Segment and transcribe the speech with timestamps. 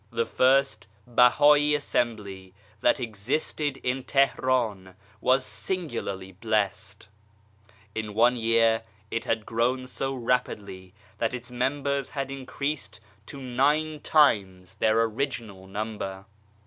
[0.09, 7.07] The first Bahai Assembly that existed in Teheran was singularly blessed!
[7.93, 13.99] In one year it had grown so rapidly that its members had increased to nine
[13.99, 16.25] times their original number.